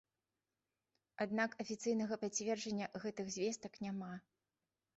[1.25, 4.13] Аднак афіцыйнага пацверджання гэтых звестак няма.